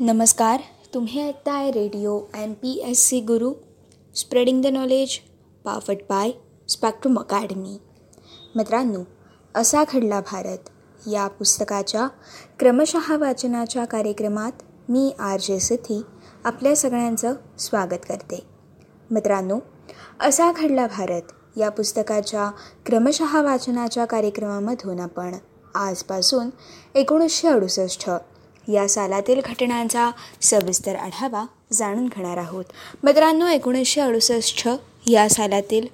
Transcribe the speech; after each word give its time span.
नमस्कार 0.00 0.60
तुम्ही 0.94 1.28
ऐकताय 1.28 1.70
radio 1.70 2.20
M 2.34 2.52
P 2.52 2.82
S 2.86 2.98
C 2.98 3.20
Guru 3.20 3.52
spreading 4.14 4.62
the 4.62 4.66
knowledge 4.66 5.18
powered 5.64 5.96
by 6.08 6.30
Spectrum 6.68 7.18
Academy. 7.18 7.78
मित्रांनो 8.56 9.00
असा 9.54 9.84
घडला 9.92 10.20
भारत. 10.20 10.58
या 11.10 11.26
पुस्तकाच्या 11.28 12.08
क्रमशः 12.58 13.16
वाचनाच्या 13.16 13.84
कार्यक्रमात 13.84 14.52
मी 14.88 15.14
आर 15.18 15.40
जे 15.40 15.60
सिथी 15.60 16.02
आपल्या 16.44 16.76
सगळ्यांचं 16.76 17.34
स्वागत 17.58 18.04
करते. 18.08 18.46
मित्रांनो 19.10 19.58
असा 20.20 20.52
घडला 20.52 20.86
भारत. 20.86 21.22
या 21.56 21.68
पुस्तकाच्या 21.68 22.50
क्रमशः 22.86 23.42
वाचनाच्या 23.42 24.04
कार्यक्रमामधून 24.04 25.00
आपण 25.00 25.34
आजपासून 25.74 26.50
एकोणीसशे 26.94 27.48
अडुसष्ट 27.48 28.10
या 28.72 28.88
सालातील 28.88 29.40
घटनांचा 29.44 30.10
सविस्तर 30.42 30.94
आढावा 30.96 31.44
जाणून 31.72 32.06
घेणार 32.06 32.36
आहोत. 32.36 32.64
मित्रांनो 33.02 33.46
एकोणीसशे 33.46 34.00
अडुसष्ट 34.00 34.68
या 35.06 35.28
सालातील 35.28 35.86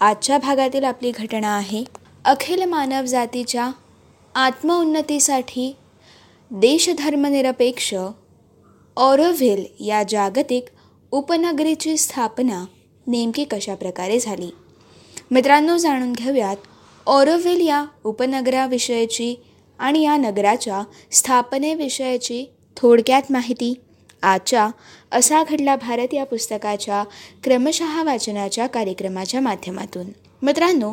आजच्या 0.00 0.38
भागातील 0.38 0.84
आपली 0.84 1.10
घटना 1.10 1.56
आहे 1.56 1.84
अखिल 2.24 2.64
मानव 2.64 3.04
जातीच्या 3.04 3.70
आत्मउन्नतीसाठी 4.34 5.76
देशधर्मनिरपेक्ष 6.50 7.94
ऑरोव्हिल 8.96 9.64
या 9.80 10.02
जागतिक 10.08 10.64
उपनगरीची 11.10 11.96
स्थापना 11.96 12.64
नेमकी 13.06 13.44
कशाप्रकारे 13.44 14.18
झाली? 14.18 14.50
मित्रांनो 15.30 15.76
जाणून 15.76 16.12
घेऊयात. 16.12 16.56
ऑरोव्हिल 17.06 17.66
या 17.66 17.84
उपनगराविषयीची 18.04 19.34
आणि 19.78 20.02
या 20.02 20.16
नगराच्या 20.16 20.82
स्थापनेविषयीची 21.12 22.44
थोडक्यात 22.76 23.32
माहिती. 23.32 23.74
आजच्या 24.22 24.68
असा 25.12 25.42
घडला 25.42 25.74
भारत 25.76 26.14
या 26.14 26.24
पुस्तकाच्या 26.24 27.02
क्रमशः 27.44 28.02
वाचनाच्या 28.02 28.66
कार्यक्रमाच्या 28.66 29.40
माध्यमातून. 29.40 30.06
मित्रांनो 30.42 30.92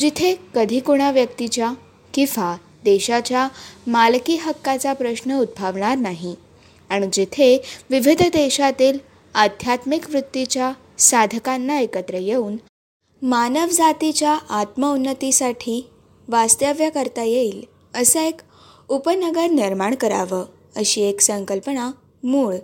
जिथे 0.00 0.34
कधी 0.54 0.80
कोणा 0.80 1.10
व्यक्तीच्या 1.10 1.72
किंवा 2.14 2.56
देशाच्या 2.84 3.48
मालकी 3.86 4.36
हक्काचा 4.36 4.92
प्रश्न 4.92 5.38
उद्भवणार 5.38 5.96
नाही 5.98 6.34
आणि 6.90 7.06
जिथे 7.12 7.56
विविध 7.90 8.22
देशातील 8.22 8.98
आध्यात्मिक 9.34 10.10
वृत्तीच्या 10.10 10.72
साधकांना 10.98 11.78
एकत्र 11.80 12.14
येऊन 12.14 12.56
मानवजातीच्या 13.22 14.32
आत्मउन्नतीसाठी 14.50 15.80
वास्तव्य 16.28 16.90
करता 16.90 17.22
येईल 17.22 17.64
असं 17.96 18.20
एक 18.20 18.40
उपनगर 18.88 19.50
निर्माण 19.50 19.94
करावं 19.94 20.44
अशी 20.76 21.02
एक 21.02 21.20
संकल्पना 21.20 21.90
मूळ 22.24 22.56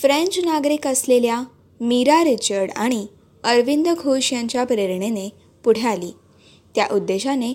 फ्रेंच 0.00 0.38
नागरिक 0.38 0.86
असलेल्या 0.86 1.42
मीरा 1.80 2.24
रिचर्ड 2.24 2.70
आणि 2.76 3.06
अरविंद 3.44 3.88
घोष 3.98 4.32
यांच्या 4.32 4.64
प्रेरणेने 4.64 5.28
पुढे 5.64 5.86
आली. 5.86 6.10
त्या 6.74 6.86
उद्देशाने 6.92 7.52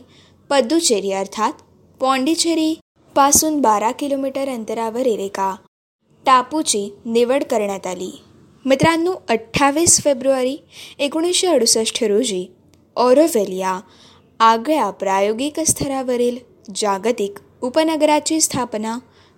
पद्दुचेरी 0.50 1.11
अर्थात 1.11 1.53
पॉंडिचेरीपासून 2.00 3.61
बारा 3.61 3.91
किलोमीटर 3.91 4.50
अंतरावरील 4.50 5.19
एका 5.19 5.56
टापूची 6.25 6.94
निवड 7.06 7.44
करण्यात 7.44 7.88
आली. 7.88 8.11
मित्रांनो 8.66 9.13
अठ्ठावीस 9.30 10.02
फेब्रुवारी 10.02 10.58
एकोणीसशे 11.00 11.47
अडुसष्ट 11.47 12.03
रोजी 12.03 12.47
ऑरोवेल 12.95 13.59
या 13.59 13.80
आगळ्या 14.39 14.89
प्रायोगिक 14.89 15.59
स्तरावरील 15.59 16.38
जागतिक 16.67 17.39
उपनगराची 17.61 18.39
स्थापना 18.41 18.97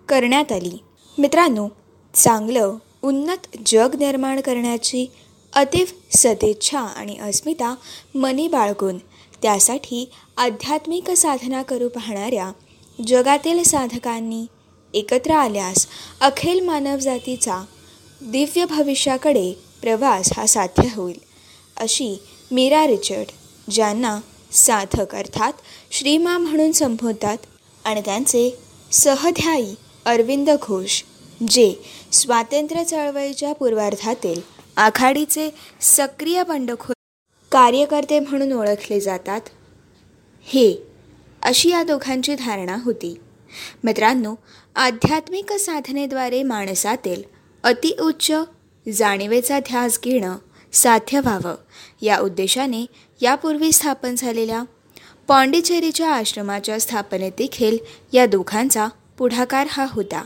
करण्यात 0.10 0.52
आली. 0.52 0.78
मित्रांनो 1.18 1.68
चांगलं 2.14 2.78
उन्नत 3.04 3.58
जग 3.66 3.96
निर्माण 4.00 4.40
करण्याची 4.42 5.06
अतिव 5.54 5.86
सदिच्छा 6.16 6.80
आणि 6.80 7.18
अस्मिता 7.18 7.74
मनी 8.16 8.48
बाळगून 8.48 8.98
त्यासाठी 9.42 10.10
आध्यात्मिक 10.38 11.12
साधना 11.12 11.62
करू 11.62 11.88
पाहणाऱ्या 11.90 12.52
जगातील 13.00 13.64
साधकांनी 13.64 14.46
एकत्र 14.94 15.32
आल्यास 15.32 15.88
अखिल 16.22 16.60
मानवजातीचा 16.60 17.64
दिव्य 18.22 18.66
भविष्याकडे 18.66 19.52
प्रवास 19.82 20.32
हा 20.38 20.46
साध्य 20.46 20.88
होईल 20.96 21.20
अशी 21.78 22.16
मीरा 22.52 22.86
रिचर्ड 22.88 23.32
ज्यांना 23.72 24.20
साधक 24.52 25.16
अर्थात 25.16 25.54
श्रीमा 25.92 26.38
म्हणून 26.38 26.72
संबोधतात 26.72 27.38
आणि 27.86 28.02
त्यांचे 28.06 28.60
सहध्यायी 28.92 29.76
अरविंद 30.06 30.50
घोष 30.62 31.04
जे 31.50 31.74
स्वातंत्र्य 32.12 32.84
चळवळीच्या 32.84 33.54
पूर्वार्धातील 33.54 34.42
आघाडीचे 34.76 35.50
सक्रिय 35.82 36.44
बंडखोर 36.44 36.94
कार्यकर्ते 37.52 38.20
म्हणून 38.20 38.52
ओळखले 38.52 39.00
जातात. 39.00 39.42
हे 40.44 40.78
अशी 41.44 41.70
या 41.70 41.84
दोघांची 41.84 42.36
धारणा 42.36 42.78
होती. 42.86 43.20
मित्रांनो 43.84 44.36
आध्यात्मिक 44.76 45.54
साधनेद्वारे 45.54 46.44
माणसातील 46.44 47.24
अतिउच्च 47.64 48.32
जाणीवेचा 48.94 49.60
ध्यास 49.60 50.00
घेणं 50.04 50.38
साध्य 50.74 51.20
व्हावं 51.20 51.56
या 52.02 52.20
उद्देशाने 52.20 52.86
यापूर्वी 53.22 53.72
स्थापन 53.72 54.16
झालेल्या 54.16 54.64
पॉंडिचेरीच्या 55.28 56.10
आश्रमाच्या 56.10 56.80
स्थापनेत 56.80 57.32
देखील 57.38 57.78
या 58.14 58.26
दोघांचा 58.26 58.88
पुढाकार 59.18 59.68
हा 59.70 59.86
होता. 59.90 60.24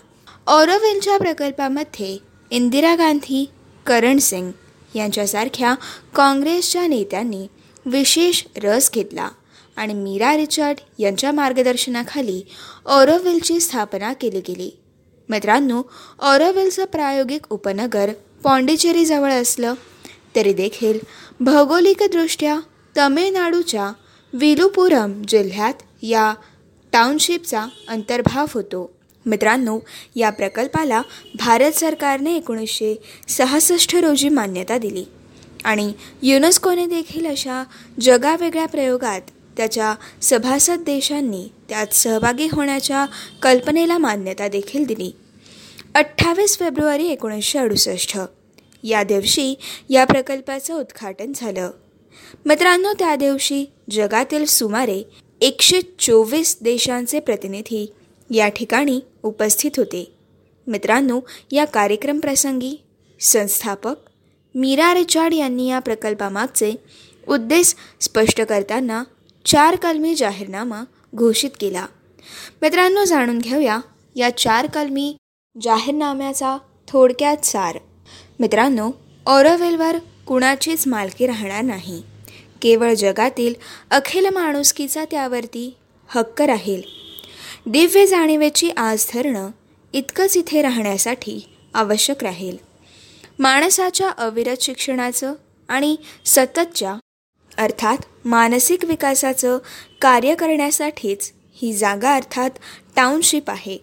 ऑरोवेलच्या 0.47 1.17
प्रकल्पामध्ये 1.17 2.17
इंदिरा 2.51 2.95
गांधी 2.95 3.45
करण 3.85 4.17
सिंग 4.17 4.51
यांच्यासारख्या 4.95 5.73
काँग्रेसच्या 6.15 6.85
नेत्यांनी 6.87 7.47
विशेष 7.85 8.43
रस 8.63 8.89
घेतला 8.93 9.29
आणि 9.77 9.93
मीरा 9.93 10.35
रिचर्ड 10.37 10.79
यांच्या 10.99 11.31
मार्गदर्शनाखाली 11.31 12.41
ऑरोवेलची 12.85 13.59
स्थापना 13.59 14.11
केली 14.13 14.39
गेली. 14.47 14.69
मित्रांनो 15.29 15.81
ऑरोवेलचं 16.19 16.85
प्रायोगिक 16.85 17.51
उपनगर 17.53 18.09
पॉंडिचेरीजवळ 18.43 19.31
असलं 19.31 19.73
तरी 20.35 20.53
देखील 20.53 20.99
भौगोलिकदृष्ट्या 21.39 22.59
तमिळनाडूच्या 22.97 23.91
विलुपुरम 24.33 25.21
जिल्ह्यात 25.27 25.73
या 26.01 26.33
टाउनशिपचा 26.93 27.65
अंतर्भाव 27.87 28.45
होतो. 28.53 28.91
मित्रांनो 29.25 29.79
या 30.15 30.29
प्रकल्पाला 30.29 31.01
भारत 31.35 31.71
सरकारने 31.71 32.35
एकोणीसशे 32.35 32.95
सहासष्ट 33.27 33.95
रोजी 33.95 34.29
मान्यता 34.29 34.77
दिली 34.77 35.05
आणि 35.63 35.93
युनेस्कोने 36.21 36.85
देखील 36.85 37.25
अशा 37.25 37.63
जगावेगळ्या 38.01 38.65
प्रयोगात 38.65 39.21
त्याच्या 39.57 39.93
सभासद 40.21 40.79
देशांनी 40.79 41.47
त्यात 41.69 41.93
सहभागी 41.93 42.47
होण्याच्या 42.51 43.05
कल्पनेला 43.41 43.97
मान्यता 43.97 44.47
देखील 44.47 44.85
दिली. 44.85 45.11
अठ्ठावीस 45.95 46.57
फेब्रुवारी 46.59 47.07
एकोणीसशे 47.07 47.59
अडुसष्ट 47.59 48.17
या 48.83 49.03
दिवशी 49.03 49.53
या 49.89 50.05
प्रकल्पाचं 50.05 50.79
उद्घाटन 50.79 51.31
झालं. 51.35 51.71
मित्रांनो 52.45 52.93
त्या 52.99 53.15
दिवशी 53.15 53.65
जगातील 53.91 54.45
सुमारे 54.45 55.03
एकशे 55.41 55.81
चोवीस 55.99 56.57
देशांचे 56.61 57.19
प्रतिनिधी 57.19 57.93
या 58.31 58.49
ठिकाणी 58.49 58.99
उपस्थित 59.23 59.71
होते. 59.77 60.15
मित्रांनो 60.67 61.19
या 61.51 61.65
कार्यक्रम 61.65 62.19
प्रसंगी 62.19 62.81
संस्थापक 63.19 63.95
मीरा 64.55 64.93
रिचार्ड 64.93 65.33
यांनी 65.33 65.69
या 65.69 65.79
प्रकल्पामागचे 65.79 66.75
उद्देश 67.27 67.75
स्पष्ट 68.01 68.41
करताना 68.41 69.03
चार 69.45 69.75
कलमी 69.75 70.15
जाहीरनामा 70.15 70.83
घोषित 71.15 71.49
केला. 71.59 71.85
मित्रांनो 72.61 73.05
जाणून 73.05 73.39
घेऊया 73.39 73.79
या 74.15 74.37
चार 74.37 74.67
कलमी 74.67 75.15
जाहीरनाम्याचा 75.61 76.57
थोडक्यात 76.87 77.45
सार. 77.45 77.77
मित्रांनो 78.39 78.91
ऑरोवेलवर 79.25 79.97
कुणाचीच 80.27 80.87
मालकी 80.87 81.27
राहणार 81.27 81.61
नाही. 81.61 82.01
केवळ 82.61 82.93
जगातील 82.93 83.53
अखिल 83.91 84.25
माणुसकीचा 84.25 85.05
त्यावरती 85.05 85.77
हक्क 86.07 86.41
राहील. 86.41 86.81
दिव्य 87.65 88.05
जाणीवेची 88.05 88.69
आज 88.69 89.05
धरणं 89.13 89.49
इतकंच 89.93 90.37
इथे 90.37 90.61
राहण्यासाठी 90.61 91.49
आवश्यक 91.73 92.23
राहील. 92.23 92.57
माणसाच्या 93.39 94.09
अविरत 94.09 94.55
शिक्षणाचं 94.61 95.33
आणि 95.69 95.95
सततच्या 96.25 96.95
अर्थात 97.57 97.97
मानसिक 98.25 98.85
विकासाचं 98.85 99.57
कार्य 100.01 100.35
करण्यासाठीच 100.35 101.31
ही 101.53 101.73
जागा 101.73 102.15
अर्थात 102.15 102.49
टाउनशिप 102.95 103.49
आहे. 103.49 103.77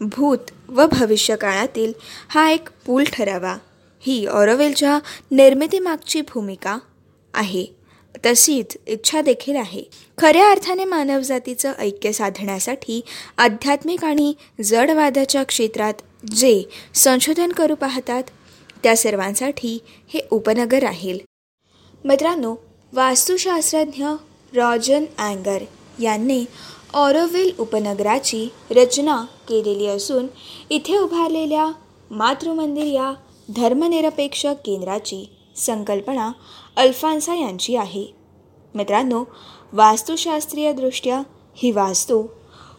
भूत 0.00 0.38
व 0.68 0.86
भविष्यकाळातील 0.86 1.92
हा 2.28 2.50
एक 2.50 2.68
पूल 2.86 3.04
ठरावा 3.12 3.56
ही 4.00 4.26
ऑरोवेलच्या 4.26 4.98
निर्मितीमागची 5.30 6.20
भूमिका 6.20 6.78
आहे. 7.34 7.81
तशीच 8.26 8.76
इच्छा 8.86 9.20
देखील 9.20 9.56
आहे. 9.56 9.82
खऱ्या 10.18 10.50
अर्थाने 10.50 10.84
मानवजातीचं 10.84 11.72
ऐक्य 11.78 12.12
साधण्यासाठी 12.12 13.00
आध्यात्मिक 13.38 14.04
आणि 14.04 14.32
जडवादाच्या 14.64 15.42
क्षेत्रात 15.42 16.02
जे 16.32 16.62
संशोधन 16.94 17.52
करू 17.52 17.74
पाहतात 17.74 18.22
त्या 18.82 18.96
सर्वांसाठी 18.96 19.78
हे 20.14 20.20
उपनगर 20.30 20.82
राहील. 20.82 21.18
मित्रांनो 22.04 22.54
वास्तुशास्त्रज्ञ 22.92 24.06
रॉजन 24.54 25.04
अँगर 25.18 25.62
यांनी 26.00 26.44
ऑरोविल 26.94 27.50
उपनगराची 27.58 28.48
रचना 28.70 29.20
केलेली 29.48 29.86
असून 29.86 30.26
इथे 30.70 30.96
उभारलेल्या 30.96 31.70
मातृमंदिर 32.10 32.84
या 32.84 33.12
धर्मनिरपेक्ष 33.56 34.46
केंद्राची 34.64 35.24
संकल्पना 35.56 36.30
अल्फान्सा 36.76 37.34
यांची 37.34 37.76
आहे. 37.76 38.06
मित्रांनो 38.74 39.24
वास्तुशास्त्रीयदृष्ट्या 39.72 41.22
ही 41.54 41.70
वास्तू 41.70 42.22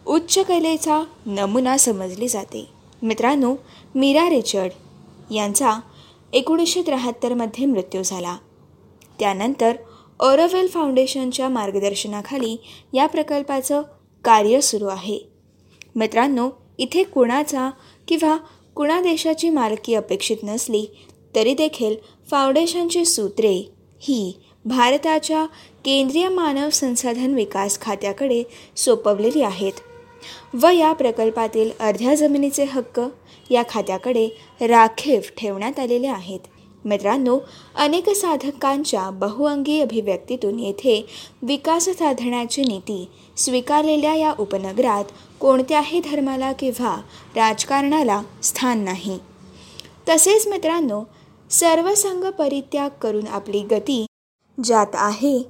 उच्च 0.06 0.38
कलेचा 0.40 1.04
नमुना 1.26 1.78
समजली 1.78 2.28
जाते. 2.28 2.66
मित्रांनो 3.02 3.56
मीरा 3.96 4.30
रिचर्ड 4.30 4.72
यांचा 5.34 5.80
एकोणीसशे 6.34 6.82
त्र्याहत्तरमध्ये 6.82 7.66
मृत्यू 7.66 8.04
झाला. 8.04 8.38
त्यानंतर 9.20 9.76
ओरोवेल 10.20 10.68
फाउंडेशनच्या 10.68 11.50
मार्गदर्शनाखाली 11.50 12.56
या 12.94 13.08
प्रकल्पाचं 13.08 13.82
कार्य 14.24 14.62
सुरू 14.62 14.88
आहे. 14.88 15.20
मित्रांनो 15.96 16.50
इथे 16.78 17.04
कुणाचा 17.04 17.70
किंवा 18.08 18.38
कुणा 18.76 19.02
देशाची 19.02 19.50
मालकी 19.50 19.96
अपेक्षित 19.96 20.38
नसली 20.44 20.86
तरी 21.36 21.54
देखील 21.54 21.96
फाउंडेशनची 22.32 23.06
सूत्रे 23.06 23.74
ही 24.04 24.34
भारताच्या 24.66 25.46
केंद्रीय 25.86 26.30
मानव 26.30 26.70
संसाधन 26.70 27.34
विकास 27.34 27.80
खात्याकडे 27.82 28.44
सोपवलेली 28.76 29.42
आहेत 29.42 29.74
व 30.54 30.70
या 30.70 30.94
प्रकल्पातील 30.94 31.72
अर्ध्या 31.80 32.16
जमिनीचे 32.16 32.64
हक्क 32.64 33.02
या 33.50 33.64
खात्याकडे 33.70 34.28
राखीव 34.62 35.20
ठेवण्यात 35.38 35.80
आलेले 35.80 36.08
आहेत. 36.08 36.40
मित्रांनो 36.86 37.40
अनेक 37.76 38.10
साधकांच्या 38.10 39.10
बहुअंगी 39.10 39.80
अभिव्यक्तीतून 39.82 40.60
येथे 40.60 41.06
विकास 41.42 41.86
साधण्याची 41.86 42.62
नीती 42.62 43.08
स्वीकारलेल्या 43.38 44.16
या 44.16 44.34
उपनगरात 44.40 45.06
कोणत्याही 45.40 46.00
धर्माला 46.00 46.52
किंवा 46.52 46.96
राजकारणाला 47.36 48.22
स्थान 48.44 48.80
नाही. 48.80 49.18
तसेच 50.10 50.48
मित्रांनो 50.48 51.04
सर्वसंग 51.54 52.24
परित्याग 52.32 52.90
करून 53.02 53.28
आपली 53.28 53.64
गती 53.64 54.06
ज्यात 54.64 54.88
आहे 54.94 55.44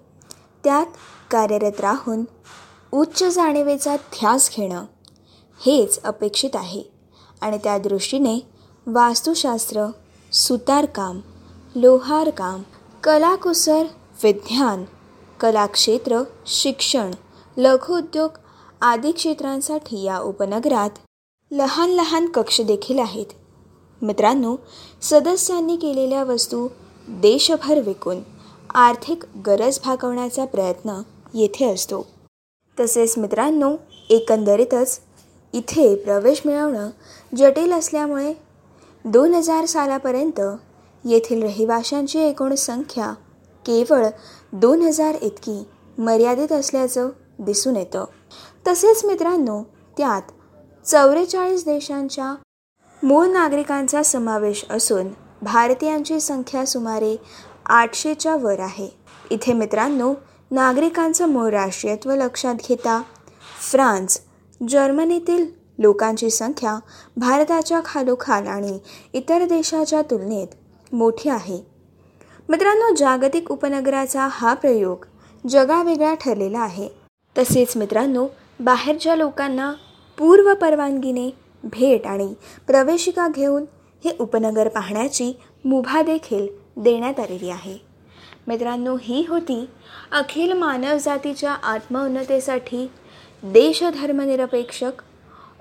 त्यात 0.63 0.85
कार्यरत 1.31 1.79
राहून 1.79 2.23
उच्च 2.93 3.23
जाणीवेचा 3.23 3.95
ध्यास 3.95 4.49
घेणं 4.57 4.85
हेच 5.65 6.03
अपेक्षित 6.03 6.49
आहे. 6.53 6.83
आणि 7.41 7.57
त्या 7.57 7.77
दृष्टीने 7.77 8.39
वास्तुशास्त्र 8.87 9.85
सुतारकाम 10.31 11.19
लोहारकाम 11.75 12.61
कलाकुसर 13.03 13.83
विज्ञान 14.23 14.83
कलाक्षेत्र 15.39 16.21
शिक्षण 16.45 17.11
लघुउद्योग 17.57 18.31
आदी 18.81 19.11
क्षेत्रांसाठी 19.11 20.03
या 20.03 20.19
उपनगरात 20.19 20.89
लहान 21.51 21.89
लहान 21.89 22.25
कक्ष 22.25 22.61
देखील 22.61 22.99
आहेत. 22.99 23.25
मित्रांनो 24.03 24.55
सदस्यांनी 25.01 25.75
केलेल्या 25.75 26.23
वस्तू 26.23 26.67
देशभर 27.07 27.79
विकून 27.79 28.21
आर्थिक 28.75 29.23
गरज 29.45 29.79
भागवण्याचा 29.85 30.45
प्रयत्न 30.45 31.01
येथे 31.33 31.73
असतो. 31.73 32.05
तसेच 32.77 33.17
मित्रांनो 33.17 33.75
एकंदरीतच 34.09 34.99
इथे 35.53 35.95
प्रवेश 35.95 36.41
मिळवणं 36.45 36.89
जटिल 37.37 37.73
असल्यामुळे 37.73 38.33
दोन 39.05 39.33
हजार 39.33 39.65
सालापर्यंत 39.65 40.41
येथील 41.05 41.43
रहिवाशांची 41.43 42.19
एकूण 42.19 42.55
संख्या 42.55 43.11
केवळ 43.65 44.05
दोन 44.53 44.81
हजार 44.81 45.15
इतकी 45.21 45.63
मर्यादित 45.97 46.51
असल्याचं 46.51 47.09
दिसून 47.39 47.75
येतं. 47.75 48.05
तसेच 48.67 49.05
मित्रांनो 49.05 49.61
त्यात 49.97 50.31
चौवेचाळीस 50.85 51.65
देशांच्या 51.65 52.33
मूळ 53.03 53.27
नागरिकांचा 53.27 54.01
समावेश 54.03 54.63
असून 54.69 55.07
भारतीयांची 55.41 56.19
संख्या 56.19 56.65
सुमारे 56.65 57.15
आठशेच्या 57.65 58.35
वर 58.35 58.59
आहे. 58.59 58.87
इथे 59.31 59.53
मित्रांनो 59.53 60.13
नागरिकांचं 60.51 61.29
मूळ 61.29 61.49
राष्ट्रीयत्व 61.49 62.13
लक्षात 62.15 62.55
घेता 62.69 63.01
फ्रान्स 63.61 64.19
जर्मनीतील 64.61 65.45
लोकांची 65.79 66.29
संख्या 66.29 66.77
भारताच्या 67.17 67.81
खालोखाल 67.85 68.47
आणि 68.47 68.77
इतर 69.13 69.45
देशाच्या 69.45 70.01
तुलनेत 70.01 70.93
मोठी 70.93 71.29
आहे. 71.29 71.61
मित्रांनो 72.49 72.93
जागतिक 72.95 73.51
उपनगराचा 73.51 74.27
हा 74.31 74.53
प्रयोग 74.53 75.05
जगावेगळा 75.43 76.13
ठरलेला 76.13 76.59
आहे. 76.59 76.89
तसेच 77.35 77.77
मित्रांनो 77.77 78.27
बाहेरच्या 78.59 79.15
लोकांना 79.15 79.71
पूर्व 80.17 80.53
परवानगीने 80.53 81.29
भेट 81.63 82.07
आणि 82.07 82.33
प्रवेशिका 82.67 83.27
घेऊन 83.27 83.65
हे 84.03 84.15
उपनगर 84.19 84.67
पाहण्याची 84.67 85.33
मुभा 85.65 86.01
देखील 86.01 86.47
देण्यात 86.77 87.19
आलेली 87.19 87.49
आहे. 87.49 87.77
मित्रांनो 88.47 88.97
ही 89.01 89.25
होती 89.29 89.69
अखिल 90.11 90.53
मानवजातीच्या 90.53 91.51
आत्मउन्नतेसाठी 91.51 92.91
देशधर्मनिरपेक्षक 93.43 95.01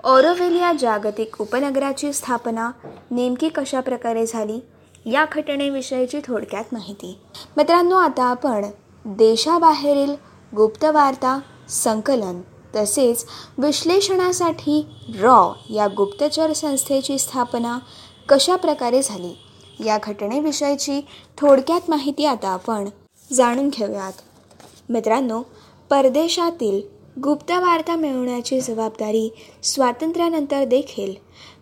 ऑरोवेल 0.03 0.55
या 0.55 0.71
जागतिक 0.79 1.41
उपनगराची 1.41 2.13
स्थापना 2.13 2.71
नेमकी 3.11 3.49
कशा 3.49 3.79
प्रकारे 3.79 4.25
झाली 4.25 4.59
या 5.05 5.25
घटनेविषयीची 5.31 6.19
थोडक्यात 6.25 6.63
माहिती. 6.71 7.17
मित्रांनो 7.57 7.95
आता 7.95 8.23
आपण 8.23 8.65
देशाबाहेरील 9.05 10.13
गुप्तवार्ता 10.55 11.39
संकलन 11.69 12.41
तसेच 12.75 13.25
विश्लेषणासाठी 13.57 14.81
रॉ 15.19 15.51
या 15.69 15.87
गुप्तचर 15.87 16.53
संस्थेची 16.53 17.17
स्थापना 17.17 17.77
कशा 18.29 18.55
प्रकारे 18.55 19.01
झाली 19.01 19.33
या 19.85 19.97
घटनेविषयीची 20.03 21.01
थोडक्यात 21.37 21.89
माहिती 21.89 22.25
आता 22.25 22.49
आपण 22.49 22.89
जाणून 23.33 23.69
घेऊयात. 23.69 24.13
मित्रांनो 24.89 25.41
परदेशातील 25.89 26.81
गुप्त 27.23 27.51
वार्ता 27.51 27.95
मिळवण्याची 27.95 28.59
जबाबदारी 28.61 29.29
स्वातंत्र्यानंतर 29.63 30.63
देखील 30.63 31.13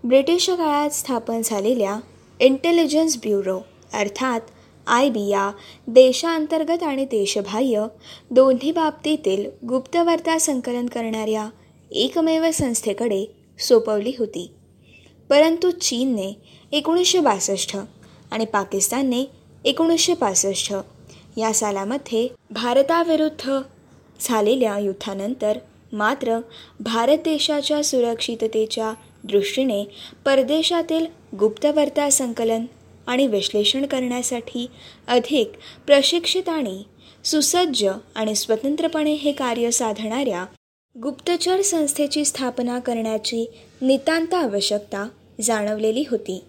ब्रिटिश 0.03 0.49
काळात 0.49 0.89
स्थापन 0.89 1.41
झालेल्या 1.45 1.99
इंटेलिजन्स 2.39 3.17
ब्युरो 3.17 3.59
अर्थात 3.93 4.41
आय 4.87 5.09
बी 5.09 5.27
या 5.29 5.51
देशांतर्गत 5.87 6.83
आणि 6.83 7.05
देशबाह्य 7.05 7.85
दोन्ही 8.31 8.71
बाबतीतील 8.71 9.49
गुप्तवार्ता 9.67 10.37
संकलन 10.39 10.85
करणाऱ्या 10.85 11.49
एकमेव 11.91 12.51
संस्थेकडे 12.53 13.25
सोपवली 13.59 14.13
होती. 14.19 14.51
परंतु 15.29 15.71
चीनने 15.71 16.33
एकोणीसशे 16.71 17.19
बासष्ट 17.19 17.77
आणि 18.31 18.45
पाकिस्तानने 18.45 19.23
एकोणीसशे 19.65 20.13
पासष्ट 20.13 20.73
या 21.37 21.53
सालामध्ये 21.53 22.27
भारताविरुद्ध 22.51 23.59
झालेल्या 24.19 24.79
युद्धानंतर 24.79 25.57
मात्र 25.93 26.39
भारत 26.79 27.17
देशाच्या 27.17 27.83
सुरक्षिततेच्या 27.83 28.93
दृष्टीने 29.23 29.83
परदेशातील 30.25 31.05
गुप्तवर्ता 31.39 32.09
संकलन 32.09 32.65
आणि 33.11 33.27
विश्लेषण 33.27 33.85
करण्यासाठी 33.85 34.65
अधिक 35.07 35.51
प्रशिक्षित 35.85 36.49
आणि 36.49 36.83
सुसज्ज 37.25 37.85
आणि 38.15 38.35
स्वतंत्रपणे 38.35 39.13
हे 39.13 39.31
कार्य 39.31 39.71
साधणाऱ्या 39.71 40.45
गुप्तचर 40.95 41.61
संस्थेची 41.61 42.23
स्थापना 42.25 42.79
करण्याची 42.79 43.45
नितांत 43.81 44.33
आवश्यकता 44.33 45.07
जाणवलेली 45.41 46.03
होती. 46.11 46.43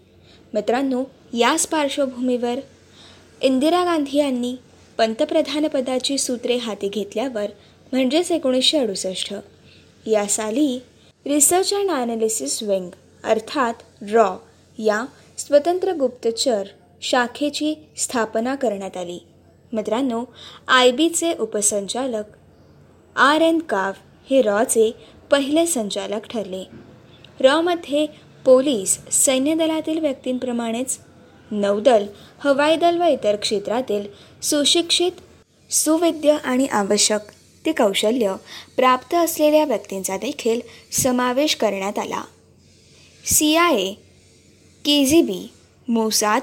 मित्रांनो 0.54 1.02
याच 1.32 1.66
पार्श्वभूमीवर 1.66 2.58
इंदिरा 3.42 3.84
गांधी 3.84 4.18
यांनी 4.18 4.54
पंतप्रधानपदाची 4.98 6.18
सूत्रे 6.18 6.56
हाती 6.56 6.88
घेतल्यावर 6.88 7.46
म्हणजेच 7.92 8.30
एकोणीसशे 8.32 8.78
अडुसष्ट 8.78 9.34
या 10.06 10.26
साली 10.26 10.78
रिसर्च 11.26 11.72
अँड 11.74 11.90
ॲनालिसिस 11.90 12.62
विंग 12.62 12.90
अर्थात 13.24 13.82
रॉ 14.10 14.34
या 14.78 15.04
स्वतंत्र 15.42 15.92
गुप्तचर 15.92 16.66
शाखेची 17.02 17.74
स्थापना 17.96 18.54
करण्यात 18.54 18.96
आली. 18.96 19.18
मित्रांनो 19.72 20.24
आय 20.68 20.90
बीचे 20.90 21.32
उपसंचालक 21.40 22.24
आर 23.16 23.40
एन 23.40 23.58
काव 23.58 23.92
हे 24.30 24.42
रॉचे 24.42 24.90
पहिले 25.30 25.66
संचालक 25.66 26.26
ठरले. 26.30 26.64
रॉमध्ये 27.40 28.06
पोलीस 28.44 28.98
सैन्यदलातील 29.12 29.98
व्यक्तींप्रमाणेच 29.98 30.98
नौदल 31.50 32.06
हवाई 32.44 32.76
दल 32.76 33.00
व 33.00 33.04
इतर 33.04 33.36
क्षेत्रातील 33.36 34.06
सुशिक्षित 34.42 35.12
सुविद्य 35.70 36.36
आणि 36.44 36.66
आवश्यक 36.66 37.30
ते 37.66 37.72
कौशल्य 37.72 38.34
प्राप्त 38.76 39.14
असलेल्या 39.14 39.64
व्यक्तींचा 39.64 40.16
देखील 40.16 40.60
समावेश 40.92 41.54
करण्यात 41.54 41.98
आला. 41.98 42.22
C 43.24 43.54
I 43.56 43.82
A 43.82 43.92
K 44.84 45.04
G 45.04 45.22
B 45.22 45.50
Mossad 45.88 46.42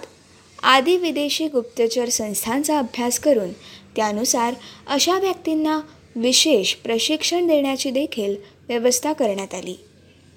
आदी 0.64 0.98
विदेशी 0.98 1.48
गुप्तचर 1.48 2.10
संस्थांचा 2.10 2.78
अभ्यास 2.80 3.20
करून 3.20 3.52
त्यानुसार 3.96 4.54
अशा 4.88 5.18
व्यक्तींना 5.20 5.80
विशेष 6.16 6.74
प्रशिक्षण 6.74 7.48
देण्याची 7.48 7.92
देखील 7.92 8.36
व्यवस्था 8.68 9.14
करण्यात 9.14 9.54
आली. 9.54 9.76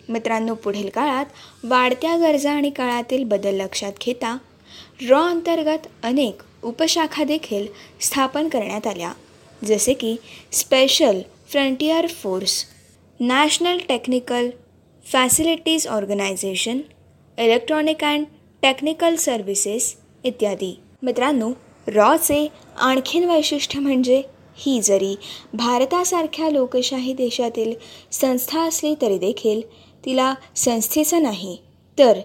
मित्रांनो 0.09 0.55
पुढील 0.55 0.89
काळात 0.89 1.27
वाढत्या 1.65 2.17
गरजा 2.17 2.53
आणि 2.53 2.71
काळातील 2.71 3.25
बदल 3.25 3.55
लक्षात 3.55 3.93
घेता 4.01 4.37
रॉ 5.09 5.23
अंतर्गत 5.23 5.87
अनेक 6.03 6.43
उपशाखा 6.63 7.25
देखील 7.25 7.67
स्थापन 8.01 8.49
करण्यात 8.49 8.87
आल्या 8.87 9.13
जसे 9.65 9.95
की 9.95 10.17
special 10.53 11.21
frontier 11.49 12.07
force 12.07 12.65
national 13.21 13.79
technical 13.89 14.51
facilities 15.07 15.87
organisation 15.87 16.81
electronic 17.39 18.05
and 18.05 18.25
technical 18.63 19.15
services 19.15 19.97
इत्यादी. 20.25 20.81
मित्रांनो 21.03 21.51
रॉचे 21.87 22.49
आणखीन 22.77 23.25
वैशिष्ट्य 23.25 23.79
म्हणजे 23.79 24.23
ही 24.57 24.81
जरी 24.81 25.15
भारतासारख्या 25.55 26.51
लोकशाही 26.51 27.13
देशातील 27.13 27.73
संस्था 28.13 28.61
असली 28.61 28.95
तरी 29.03 29.19
देखील 29.19 29.61
तिला 30.05 30.35
संस्थेचा 30.57 31.19
नाही 31.19 31.57
तर 31.99 32.19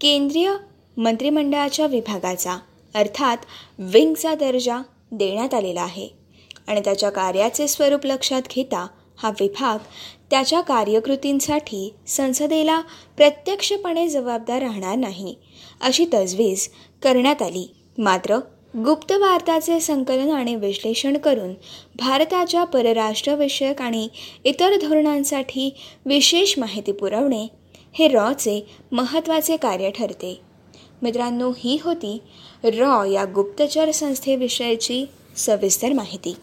केंद्रीय 0.00 0.52
मंत्रिमंडळाच्या 0.96 1.86
विभागाचा 1.86 2.56
अर्थात 2.94 3.36
विंगचा 3.78 4.34
दर्जा 4.34 4.78
देण्यात 5.12 5.54
आलेला 5.54 5.82
आहे. 5.82 6.08
आणि 6.68 6.80
त्याच्या 6.80 7.10
कार्याचे 7.10 7.68
स्वरूप 7.68 8.06
लक्षात 8.06 8.42
घेता 8.50 8.86
हा 9.22 9.30
विभाग 9.30 9.78
त्याच्या 10.30 10.60
कार्यकृतींसाठी 10.60 11.92
संसदेला 12.06 12.80
प्रत्यक्षपणे 13.16 14.08
जबाबदार 14.08 14.62
राहणार 14.62 14.96
नाही 14.96 15.34
अशी 15.80 16.06
तजवीज 16.14 16.68
करण्यात 17.02 17.42
आली. 17.42 17.66
मात्र 17.98 18.38
गुप्त 18.76 19.12
भारताचे 19.12 19.78
संकलन 19.80 20.30
आणि 20.30 20.54
विश्लेषण 20.56 21.16
करून 21.16 21.54
भारताच्या 21.96 22.64
परराष्ट्रविषयक 22.64 23.80
आणि 23.82 24.08
इतर 24.44 24.76
धोरणांसाठी 24.80 25.70
विशेष 26.06 26.58
माहिती 26.58 26.92
पुरवणे 26.92 27.46
हे 27.92 28.08
रॉचे 28.08 28.60
महत्त्वाचे 28.92 29.56
कार्य 29.56 29.90
ठरते. 29.90 30.38
मित्रांनो 31.02 31.50
ही 31.58 31.78
होती 31.84 32.18
रॉ 32.64 33.04
या 33.04 33.24
गुप्तचर 33.24 33.90
संस्थेविषयीची 33.90 35.04
सविस्तर 35.36 35.92
माहिती. 35.92 36.34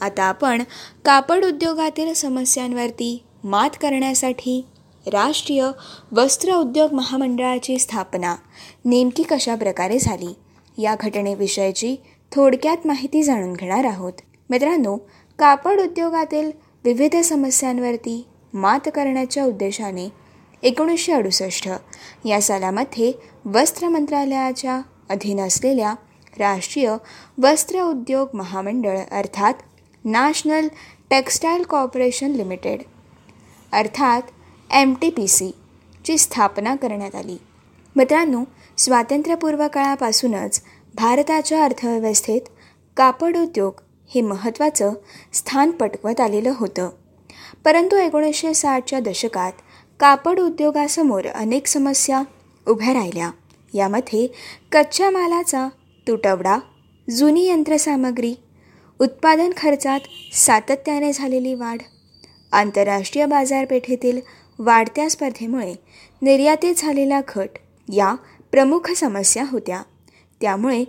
आता 0.00 0.22
आपण 0.24 0.62
कापड 1.04 1.44
उद्योगातील 1.44 2.12
समस्यांवरती 2.12 3.22
मात 3.44 3.70
करण्यासाठी 3.80 4.64
राष्ट्रीय 5.06 5.70
वस्त्र 6.12 6.54
उद्योग 6.54 6.92
महामंडळाची 6.92 7.78
स्थापना 7.78 8.36
नेमकी 8.84 9.22
कशा 9.22 9.54
प्रकारे 9.54 9.98
झाली 9.98 10.34
या 10.82 10.96
घटनेविषयीची 11.00 11.96
थोडक्यात 12.32 12.76
माहिती 12.84 13.22
जाणून 13.22 13.52
घेणार 13.52 13.84
आहोत. 13.84 14.12
मित्रांनो 14.50 14.96
कापड 15.38 15.80
उद्योगातील 15.80 16.50
विविध 16.84 17.16
समस्यांवरती 17.16 18.26
मात 18.54 18.88
करण्याच्या 18.94 19.44
उद्देशाने 19.44 20.08
एकोणीसशे 20.62 21.12
अडुसष्ट 21.12 21.68
या 22.24 22.40
सालामध्ये 22.40 23.12
वस्त्र 23.44 23.88
मंत्रालयाच्या 23.88 24.80
अधीन 25.10 25.40
असलेल्या 25.40 25.94
राष्ट्रीय 26.38 26.96
वस्त्र 27.42 27.82
उद्योग 27.82 28.28
महामंडळ 28.34 28.98
अर्थात 29.10 29.54
नॅशनल 30.04 30.68
टेक्स्टाईल 31.10 31.62
कॉर्पोरेशन 31.62 32.30
लिमिटेड 32.30 32.82
अर्थात 33.72 34.22
एम 34.70 34.94
टी 34.94 35.10
पी 35.10 35.28
सीची 35.28 36.18
स्थापना 36.18 36.74
करण्यात 36.74 37.14
आली. 37.14 37.36
मित्रांनो 37.96 38.44
स्वातंत्र्यपूर्व 38.78 39.66
काळापासूनच 39.72 40.62
भारताच्या 40.94 41.64
अर्थव्यवस्थेत 41.64 42.40
कापड 42.96 43.36
उद्योग 43.36 43.72
हे 44.14 44.20
महत्त्वाचं 44.20 44.92
स्थान 45.32 45.70
पटवत 45.70 46.20
आलेलं 46.20 46.52
होतं. 46.56 46.90
परंतु 47.64 47.96
एकोणीसशे 47.96 48.54
साठच्या 48.54 49.00
दशकात 49.00 49.52
कापड 50.00 50.40
उद्योगासमोर 50.40 51.26
अनेक 51.26 51.66
समस्या 51.66 52.22
उभ्या 52.68 52.94
राहिल्या. 52.94 53.30
यामध्ये 53.74 54.26
कच्च्या 54.72 55.10
मालाचा 55.10 55.68
तुटवडा 56.08 56.58
जुनी 57.10 57.48
यंत्रसामग्री 57.48 58.34
उत्पादन 59.00 59.50
खर्चात 59.56 60.00
सातत्याने 60.32 61.12
झालेली 61.12 61.54
वाढ 61.54 61.82
आंतरराष्ट्रीय 62.52 63.26
बाजारपेठेतील 63.26 64.20
वाढत्या 64.58 65.08
स्पर्धेमुळे 65.10 65.74
निर्यातीत 66.22 66.74
झालेला 66.78 67.20
घट 67.28 67.58
या 67.88 68.14
प्रमुख 68.52 68.90
समस्या 68.90 69.44
होत्या. 69.50 69.82
त्यामुळे 70.40 70.84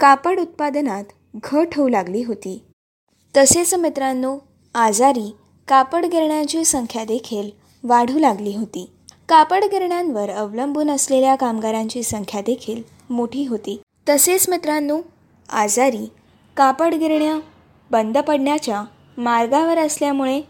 कापड 0.00 0.40
उत्पादनात 0.40 1.04
घट 1.34 1.74
होऊ 1.76 1.88
लागली 1.88 2.22
होती. 2.22 2.62
तसेच 3.36 3.74
मित्रांनो 3.74 4.36
आजारी 4.74 5.30
कापड 5.68 6.04
गिरण्यांची 6.04 6.64
संख्या 6.64 7.04
देखील 7.04 7.50
वाढू 7.84 8.18
लागली 8.18 8.56
होती. 8.56 8.90
कापड 9.28 9.64
गिरण्यांवर 9.64 10.30
अवलंबून 10.30 10.90
असलेल्या 10.90 11.34
कामगारांची 11.34 12.02
संख्या 12.02 12.40
देखील 12.40 12.82
मोठी 13.10 13.46
होती. 13.46 13.80
तसेच 14.08 14.48
मित्रांनो 14.48 15.00
आजारी 15.48 16.06
कापड 16.56 16.94
गिरण्या 16.94 17.38
बंद 17.90 18.18
पडण्याच्या 18.18 18.82
मार्गावर 19.18 19.78
असल्यामुळे 19.78 20.40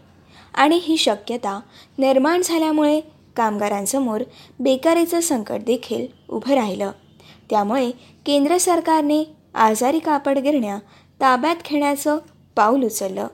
आणि 0.53 0.79
ही 0.83 0.97
शक्यता 0.97 1.59
निर्माण 1.97 2.41
झाल्यामुळे 2.41 2.99
कामगारांसमोर 3.35 4.23
बेकारीचं 4.59 5.19
संकट 5.19 5.61
देखील 5.61 6.07
उभं 6.29 6.53
राहिलं. 6.53 6.91
त्यामुळे 7.49 7.91
केंद्र 8.25 8.57
सरकारने 8.57 9.23
आजारी 9.55 9.99
कापड 9.99 10.37
गिरण्या 10.37 10.77
ताब्यात 11.21 11.55
घेण्याचं 11.65 12.17
पाऊल 12.55 12.83
उचललं. 12.83 13.27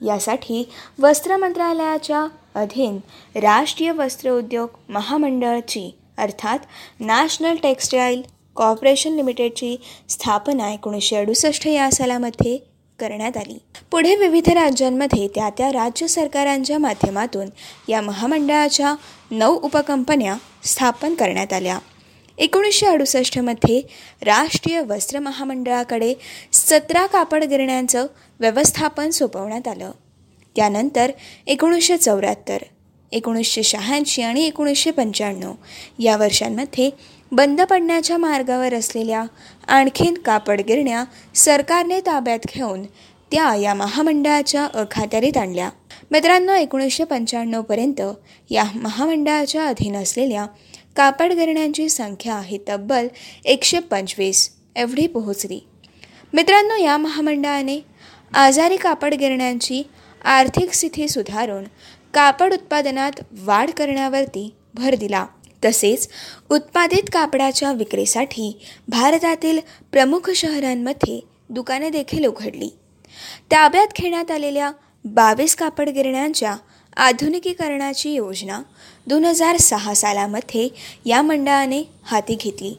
यासाठी 0.00 0.68
वस्त्र 1.02 1.36
मंत्रालयाच्या 1.36 2.26
अधीन 2.54 2.98
राष्ट्रीय 3.34 3.92
वस्त्र 3.92 4.30
उद्योग 4.30 4.68
महामंडळाची 4.88 5.90
अर्थात 6.18 6.58
नॅशनल 7.00 7.56
टेक्स्टाईल 7.62 8.22
कॉर्पोरेशन 8.56 9.12
लिमिटेडची 9.12 9.76
स्थापना 10.08 10.72
एकोणीसशे 10.72 11.16
अडुसष्ट 11.16 11.66
या 11.66 11.90
सालामध्ये 11.90 12.73
करण्यात 13.04 13.36
आली. 13.36 13.58
पुढे 13.90 14.16
विविध 14.16 14.48
राज्यांमध्ये 14.48 15.28
त्या 15.28 15.50
त्या 15.50 15.68
राज्य 15.72 16.06
सरकारांच्या 16.06 16.78
माध्यमातून 16.78 17.48
या 17.88 18.00
महामंडळाच्या 18.00 18.94
नऊ 19.30 19.56
उपकंपन्या 19.56 20.36
स्थापन 20.64 21.14
करण्यात 21.14 21.52
आल्या. 21.52 21.78
एकोणीसशे 22.38 22.86
अडुसष्टमध्ये 22.86 23.80
राष्ट्रीय 24.22 24.80
वस्त्र 24.80 25.18
महामंडळाकडे 25.18 26.14
सतरा 26.52 27.06
कापड 27.06 27.44
गिरण्यांचं 27.44 28.06
व्यवस्थापन 28.40 29.10
सोपवण्यात 29.10 29.68
आलं. 29.68 29.90
त्यानंतर 30.56 31.12
एकोणीसशे 31.46 31.96
चौऱ्याहत्तर 31.96 32.58
एकोणीसशे 33.12 33.62
शहाऐंशी 33.62 34.22
आणि 34.22 34.46
एकोणीसशे 34.46 34.90
पंच्याण्णव 34.90 35.52
या 35.98 36.16
वर्षांमध्ये 36.16 36.90
बंद 37.34 37.60
पडण्याच्या 37.60 38.16
मार्गावर 38.18 38.74
असलेल्या 38.74 39.24
आणखीन 39.68 40.14
कापड 40.14 40.60
गिरण्या 40.60 41.04
सरकारने 41.34 42.00
ताब्यात 42.00 42.38
घेऊन 42.54 42.82
त्या 43.32 43.54
या 43.54 43.74
महामंडळाच्या 43.74 44.66
अखात्यारीत 44.74 45.36
आणल्या. 45.36 45.70
मित्रांनो 46.10 46.54
एकोणीसशे 46.54 47.04
पंच्याण्णवपर्यंत 47.04 48.02
या 48.50 48.64
महामंडळाच्या 48.74 49.66
अधीन 49.66 49.96
असलेल्या 49.96 50.46
कापड 50.96 51.32
गिरण्यांची 51.32 51.88
संख्या 51.88 52.38
ही 52.40 52.58
तब्बल 52.68 53.08
एकशे 53.44 53.78
पंचवीस 53.78 54.50
एवढी 54.76 55.06
पोहोचली. 55.06 55.60
मित्रांनो 56.32 56.76
या 56.76 56.96
महामंडळाने 56.96 57.80
आजारी 58.34 58.76
कापड 58.76 59.14
गिरण्यांची 59.14 59.82
आर्थिक 60.24 60.72
स्थिती 60.72 61.08
सुधारून 61.08 61.64
कापड 62.14 62.52
उत्पादनात 62.52 63.20
वाढ 63.42 63.70
करण्यावरती 63.70 64.54
भर 64.74 64.94
दिला. 64.94 65.26
तसेच 65.64 66.08
उत्पादित 66.50 67.10
कापडाच्या 67.12 67.72
विक्रीसाठी 67.72 68.52
भारतातील 68.88 69.58
प्रमुख 69.92 70.30
शहरांमध्ये 70.30 71.20
दुकाने 71.50 71.90
देखील 71.90 72.26
उघडली. 72.26 72.68
ताब्यात 73.50 74.00
घेण्यात 74.00 74.30
आलेल्या 74.30 74.70
बावीस 75.04 75.54
कापड 75.56 75.88
गिरण्यांच्या 75.88 76.56
आधुनिकीकरणाची 76.96 78.12
योजना 78.12 78.60
दोन 79.06 79.24
हजार 79.24 79.56
सहा 79.56 79.94
सालामध्ये 79.94 80.68
या 81.06 81.22
मंडळाने 81.22 81.82
हाती 82.04 82.34
घेतली. 82.34 82.74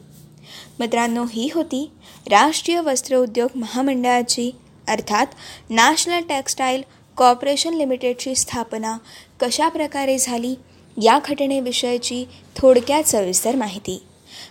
मित्रांनो 0.78 1.24
ही 1.32 1.48
होती 1.54 1.90
राष्ट्रीय 2.30 2.80
वस्त्र 2.80 3.16
उद्योग 3.16 3.58
महामंडळाची 3.58 4.50
अर्थात 4.88 5.26
नॅशनल 5.70 6.20
टेक्स्टाईल 6.20 6.82
कॉर्पोरेशन 7.16 7.74
लिमिटेडची 7.74 8.34
स्थापना 8.34 8.96
कशा 9.40 9.68
प्रकारे 9.68 10.18
झाली 10.18 10.54
या 11.02 11.18
घटनेविषयीची 11.28 12.24
थोडक्यात 12.56 13.04
सविस्तर 13.04 13.56
माहिती. 13.56 14.02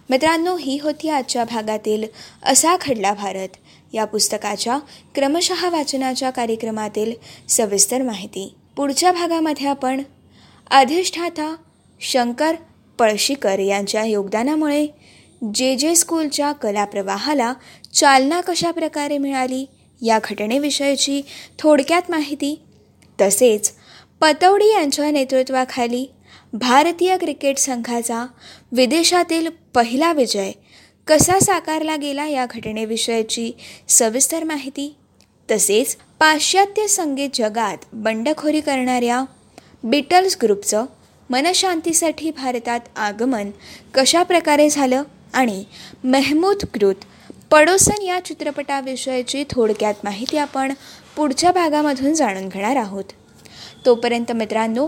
मित्रांनो 0.10 0.56
ही 0.58 0.78
होती 0.82 1.10
आजच्या 1.10 1.44
भागातील 1.44 2.06
असा 2.44 2.76
खडला 2.82 3.14
भारत. 3.14 3.48
या 3.94 4.06
पुस्तकाच्या 4.06 4.78
क्रमशः 5.16 5.70
वाचनाच्या 5.70 6.30
कार्यक्रमातील 6.30 7.14
सविस्तर 7.50 8.02
माहिती. 8.02 8.54
पुढच्या 8.76 9.12
भागामध्ये 9.12 9.68
आपण 9.68 10.02
अधिष्ठाता 10.72 11.56
शंकर 12.02 12.56
पळशीकर 13.00 13.60
यांच्या 13.60 14.04
योगदानामुळे 14.04 14.88
जे 15.54 15.76
जे 15.76 15.96
स्कूलच्या 15.96 16.52
कलाप्रवाहाला 16.52 17.54
चालना 17.94 18.42
कशा 18.42 18.72
प्रकारे 18.72 19.18
मिळाली 19.18 19.66
या 20.02 20.20
घटनेविषयीची 20.24 21.22
थोडक्यात 21.60 22.10
माहिती 22.10 22.56
तसेच 23.22 23.72
पतौडी 24.22 24.72
यांच्या 24.72 25.12
नेतृत्वाखाली 25.12 26.06
भारतीय 26.58 27.18
क्रिकेट 27.18 27.58
संघाचा 27.58 28.26
विदेशातील 28.72 29.48
पहिला 29.74 30.14
विजय 30.14 30.52
कसा 31.08 31.40
साकारला 31.40 31.96
गेला 31.96 32.28
या 32.28 32.46
घटनेविषयीची 32.46 33.52
सविस्तर 33.90 34.44
माहिती. 34.44 34.96
तसेच 35.52 35.98
पाश्चात्य 36.20 36.88
संगीत 36.88 37.30
जगात 37.34 37.78
बंडखोरी 37.94 38.62
करणाऱ्या 38.62 39.24
बिटल्स 39.84 40.38
ग्रुपचं 40.44 40.86
मनशांतीसाठी 41.30 42.32
भारतात 42.32 42.80
आगमन 42.96 43.52
कशा 43.94 44.24
प्रकारे 44.24 44.70
झालं 44.70 45.04
आणि 45.34 45.64
मेहमूद 46.04 46.66
कृत 46.74 46.96
पडोसन 47.52 48.02
या 48.02 48.26
चित्रपटाविषयीची 48.26 49.44
थोडक्यात 49.50 49.94
माहिती 50.04 50.38
आपण 50.38 50.74
पुढच्या 51.16 51.52
भागामधून 51.52 52.14
जाणून 52.14 52.48
घेणार 52.48 52.76
आहोत. 52.76 53.04
तोपर्यंत 53.86 54.32
मित्रांनो 54.32 54.88